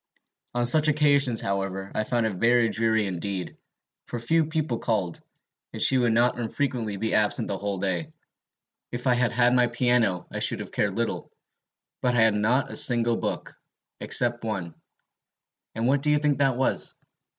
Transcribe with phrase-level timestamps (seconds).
[0.55, 3.55] "On such occasions, however, I found it very dreary indeed,
[4.07, 5.21] for few people called,
[5.73, 8.11] and she would not unfrequently be absent the whole day.
[8.91, 11.31] If I had had my piano, I should have cared little;
[12.01, 13.53] but I had not a single book,
[13.99, 14.73] except one
[15.75, 16.95] and what do you think that was?